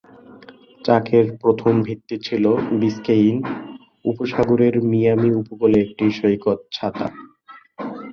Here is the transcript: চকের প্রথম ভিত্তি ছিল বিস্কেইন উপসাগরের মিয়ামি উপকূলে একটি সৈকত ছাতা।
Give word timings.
চকের 0.81 1.25
প্রথম 1.41 1.73
ভিত্তি 1.87 2.15
ছিল 2.27 2.45
বিস্কেইন 2.79 3.37
উপসাগরের 4.05 4.75
মিয়ামি 4.91 5.29
উপকূলে 5.41 5.77
একটি 5.85 6.05
সৈকত 6.17 6.59
ছাতা। 6.75 7.07